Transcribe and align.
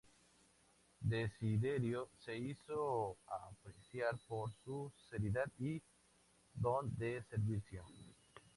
Desiderio 1.11 2.09
se 2.17 2.35
hizo 2.35 3.17
apreciar 3.27 4.17
por 4.27 4.51
su 4.63 4.91
seriedad 5.11 5.45
y 5.59 5.79
don 6.55 6.89
de 6.97 7.21
servicio. 7.29 7.83